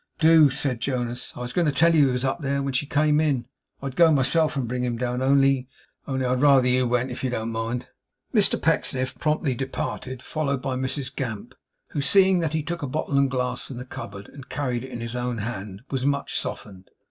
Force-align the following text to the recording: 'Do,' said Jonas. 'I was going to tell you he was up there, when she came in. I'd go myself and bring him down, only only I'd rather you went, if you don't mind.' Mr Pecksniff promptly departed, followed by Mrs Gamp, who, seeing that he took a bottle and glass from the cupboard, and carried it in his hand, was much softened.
'Do,' 0.17 0.49
said 0.49 0.81
Jonas. 0.81 1.31
'I 1.35 1.41
was 1.41 1.53
going 1.53 1.67
to 1.67 1.71
tell 1.71 1.93
you 1.93 2.07
he 2.07 2.11
was 2.11 2.25
up 2.25 2.41
there, 2.41 2.63
when 2.63 2.73
she 2.73 2.87
came 2.87 3.19
in. 3.21 3.45
I'd 3.83 3.95
go 3.95 4.11
myself 4.11 4.55
and 4.55 4.67
bring 4.67 4.83
him 4.83 4.97
down, 4.97 5.21
only 5.21 5.67
only 6.07 6.25
I'd 6.25 6.41
rather 6.41 6.67
you 6.67 6.87
went, 6.87 7.11
if 7.11 7.23
you 7.23 7.29
don't 7.29 7.51
mind.' 7.51 7.87
Mr 8.33 8.59
Pecksniff 8.59 9.19
promptly 9.19 9.53
departed, 9.53 10.23
followed 10.23 10.59
by 10.59 10.75
Mrs 10.75 11.15
Gamp, 11.15 11.53
who, 11.89 12.01
seeing 12.01 12.39
that 12.39 12.53
he 12.53 12.63
took 12.63 12.81
a 12.81 12.87
bottle 12.87 13.15
and 13.15 13.29
glass 13.29 13.65
from 13.65 13.77
the 13.77 13.85
cupboard, 13.85 14.27
and 14.29 14.49
carried 14.49 14.83
it 14.83 14.89
in 14.89 15.01
his 15.01 15.13
hand, 15.13 15.83
was 15.91 16.03
much 16.03 16.33
softened. 16.33 16.89